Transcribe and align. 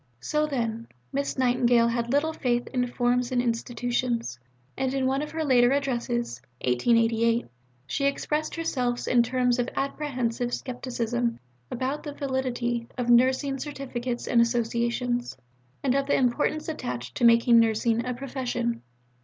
So, 0.19 0.47
then, 0.47 0.87
Miss 1.13 1.37
Nightingale 1.37 1.89
had 1.89 2.11
little 2.11 2.33
faith 2.33 2.65
in 2.69 2.87
forms 2.87 3.31
and 3.31 3.39
institutions, 3.39 4.39
and 4.75 4.91
in 4.95 5.05
one 5.05 5.21
of 5.21 5.29
her 5.29 5.43
later 5.45 5.71
Addresses 5.71 6.41
(1888) 6.65 7.45
she 7.85 8.05
expressed 8.05 8.55
herself 8.55 9.07
in 9.07 9.21
terms 9.21 9.59
of 9.59 9.69
apprehensive 9.75 10.55
scepticism 10.55 11.37
about 11.69 12.01
the 12.01 12.13
validity 12.13 12.87
of 12.97 13.11
nursing 13.11 13.59
Certificates 13.59 14.27
and 14.27 14.41
Associations, 14.41 15.37
and 15.83 15.93
of 15.93 16.07
the 16.07 16.15
importance 16.15 16.67
attached 16.67 17.13
to 17.17 17.23
making 17.23 17.59
nursing 17.59 18.03
a 18.03 18.15
"Profession." 18.15 18.81